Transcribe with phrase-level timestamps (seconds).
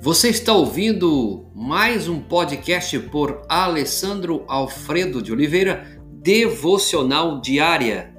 [0.00, 8.14] Você está ouvindo mais um podcast por Alessandro Alfredo de Oliveira, Devocional Diária.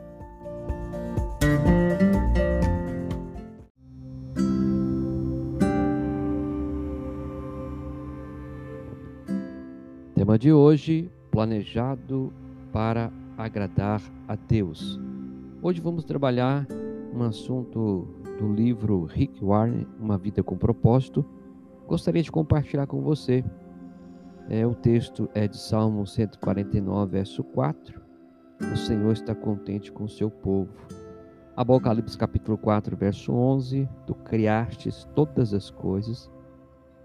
[10.14, 12.34] Tema de hoje: planejado
[12.74, 15.00] para agradar a Deus.
[15.62, 16.68] Hoje vamos trabalhar
[17.14, 18.06] um assunto
[18.38, 21.26] do livro Rick Warren, Uma Vida com Propósito.
[21.90, 23.44] Gostaria de compartilhar com você.
[24.48, 28.00] É, o texto é de Salmo 149, verso 4.
[28.72, 30.72] O Senhor está contente com o seu povo.
[31.56, 33.90] Apocalipse capítulo 4, verso 11.
[34.06, 36.30] Tu criastes todas as coisas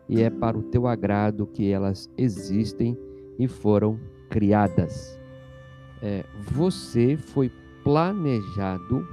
[0.07, 2.95] e é para o teu agrado que elas existem
[3.39, 3.99] e foram
[4.29, 5.19] criadas.
[6.03, 7.51] É, você foi
[7.83, 9.09] planejado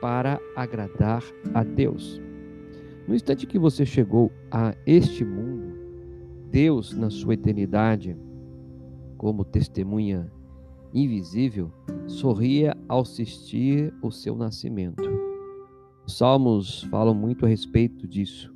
[0.00, 1.22] para agradar
[1.52, 2.22] a Deus.
[3.06, 5.74] No instante que você chegou a este mundo,
[6.50, 8.16] Deus, na sua eternidade,
[9.18, 10.30] como testemunha
[10.92, 11.70] invisível,
[12.06, 15.02] sorria ao assistir o seu nascimento.
[16.06, 18.54] Os Salmos falam muito a respeito disso.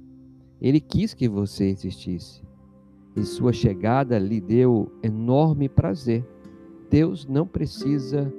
[0.61, 2.43] Ele quis que você existisse.
[3.17, 6.25] E sua chegada lhe deu enorme prazer.
[6.91, 8.33] Deus não precisa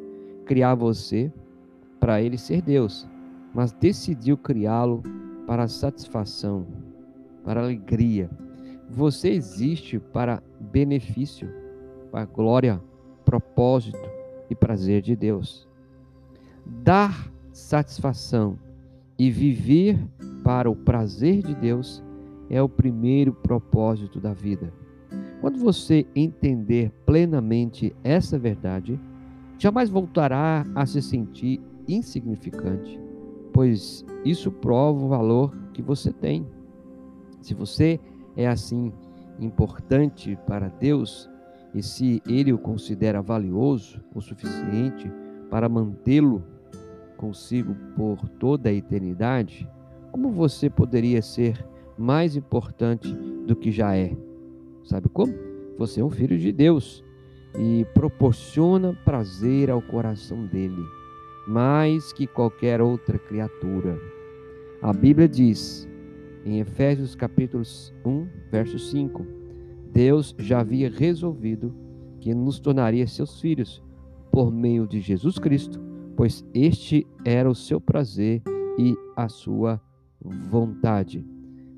[0.45, 1.31] criar você
[1.99, 3.07] para ele ser Deus,
[3.53, 5.03] mas decidiu criá-lo
[5.49, 6.67] para satisfação,
[7.43, 8.29] para alegria.
[8.87, 11.49] Você existe para benefício,
[12.11, 12.79] para glória,
[13.25, 13.97] propósito
[14.47, 15.67] e prazer de Deus.
[16.63, 18.59] Dar satisfação
[19.17, 19.97] e viver
[20.43, 22.03] para o prazer de Deus
[22.47, 24.71] é o primeiro propósito da vida.
[25.41, 28.99] Quando você entender plenamente essa verdade,
[29.57, 33.08] jamais voltará a se sentir insignificante,
[33.59, 36.47] pois isso prova o valor que você tem.
[37.41, 37.99] Se você
[38.37, 38.89] é assim
[39.37, 41.29] importante para Deus
[41.75, 45.11] e se ele o considera valioso o suficiente
[45.49, 46.41] para mantê-lo
[47.17, 49.69] consigo por toda a eternidade,
[50.09, 51.61] como você poderia ser
[51.97, 53.13] mais importante
[53.45, 54.15] do que já é.
[54.85, 55.33] Sabe como?
[55.77, 57.03] Você é um filho de Deus
[57.59, 60.81] e proporciona prazer ao coração dele,
[61.49, 63.99] mais que qualquer outra criatura.
[64.83, 65.89] A Bíblia diz,
[66.45, 67.63] em Efésios capítulo
[68.05, 69.25] 1, verso 5,
[69.91, 71.73] Deus já havia resolvido
[72.19, 73.83] que nos tornaria seus filhos
[74.31, 75.81] por meio de Jesus Cristo,
[76.15, 78.43] pois este era o seu prazer
[78.77, 79.81] e a sua
[80.21, 81.25] vontade.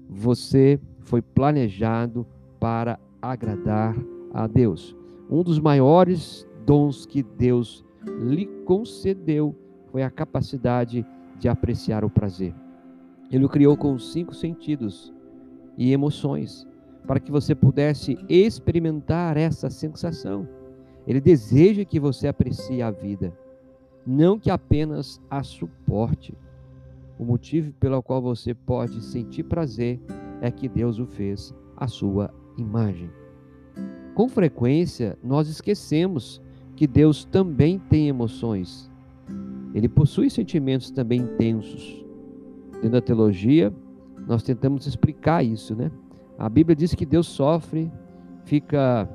[0.10, 2.28] Você foi planejado
[2.60, 3.96] para agradar
[4.34, 4.94] a Deus.
[5.30, 7.86] Um dos maiores dons que Deus
[8.20, 9.56] lhe concedeu
[9.92, 11.06] foi a capacidade
[11.38, 12.56] de apreciar o prazer.
[13.30, 15.14] Ele o criou com cinco sentidos
[15.78, 16.68] e emoções,
[17.06, 20.48] para que você pudesse experimentar essa sensação.
[21.08, 23.34] Ele deseja que você aprecie a vida,
[24.06, 26.38] não que apenas a suporte.
[27.18, 30.00] O motivo pelo qual você pode sentir prazer
[30.42, 33.10] é que Deus o fez à sua imagem.
[34.14, 36.42] Com frequência, nós esquecemos
[36.76, 38.91] que Deus também tem emoções.
[39.74, 42.04] Ele possui sentimentos também intensos.
[42.74, 43.74] Dentro da teologia,
[44.28, 45.92] nós tentamos explicar isso, né?
[46.38, 47.92] A Bíblia diz que Deus sofre,
[48.46, 49.08] fica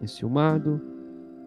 [0.00, 0.80] enciumado,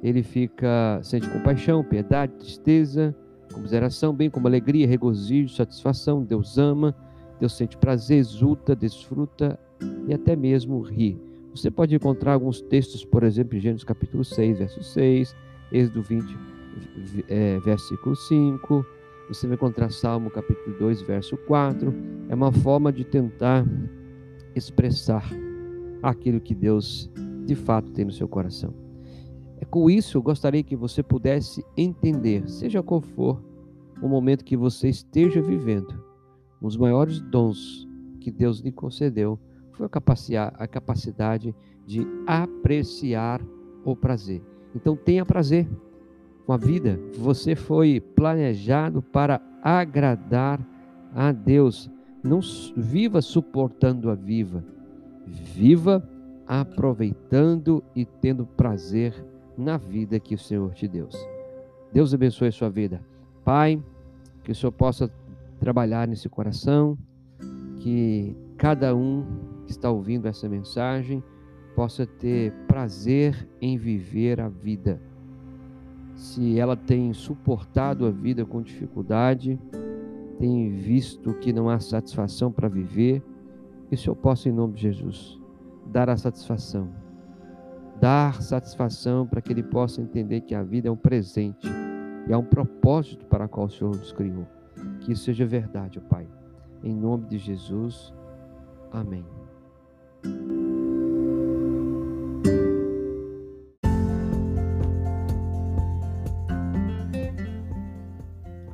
[0.02, 3.16] ele fica sente compaixão, piedade, tristeza,
[3.54, 6.24] Comiseração, bem como alegria, regozijo, satisfação.
[6.24, 6.96] Deus ama,
[7.40, 9.60] Deus sente prazer, exulta, desfruta
[10.08, 11.22] e até mesmo ri.
[11.54, 15.36] Você pode encontrar alguns textos, por exemplo, em Gênesis capítulo 6, verso 6,
[15.72, 16.36] Êxodo 20,
[17.28, 18.86] é, versículo 5.
[19.30, 21.94] Você vai encontrar Salmo capítulo 2, verso 4.
[22.30, 23.66] É uma forma de tentar
[24.56, 25.30] expressar
[26.02, 27.10] aquilo que Deus
[27.46, 28.74] de fato tem no seu coração.
[29.60, 33.42] É com isso eu gostaria que você pudesse entender, seja qual for
[34.02, 36.04] o momento que você esteja vivendo,
[36.62, 37.88] um dos maiores dons
[38.20, 39.40] que Deus lhe concedeu
[39.72, 41.56] foi a capacidade
[41.86, 43.42] de apreciar
[43.84, 44.42] o prazer.
[44.76, 45.68] Então tenha prazer
[46.46, 47.00] com a vida.
[47.18, 50.60] Você foi planejado para agradar
[51.14, 51.90] a Deus.
[52.24, 52.40] Não
[52.76, 54.64] viva suportando a viva.
[55.26, 56.08] Viva
[56.46, 59.14] aproveitando e tendo prazer
[59.58, 61.08] na vida que o Senhor te deu.
[61.92, 63.02] Deus abençoe a sua vida.
[63.46, 63.82] Pai,
[64.44, 65.10] que o Senhor possa
[65.60, 66.98] trabalhar nesse coração,
[67.80, 69.26] que cada um
[69.66, 71.24] que está ouvindo essa mensagem
[71.76, 75.02] possa ter prazer em viver a vida.
[76.16, 79.60] Se ela tem suportado a vida com dificuldade,
[80.40, 83.24] tem visto que não há satisfação para viver,
[83.88, 85.40] Que o Senhor possa, em nome de Jesus,
[85.86, 86.90] dar a satisfação.
[88.00, 91.68] Dar satisfação para que ele possa entender que a vida é um presente
[92.28, 94.48] e há um propósito para o qual o Senhor nos criou.
[95.02, 96.28] Que isso seja verdade, Pai.
[96.84, 98.14] Em nome de Jesus.
[98.92, 99.26] Amém.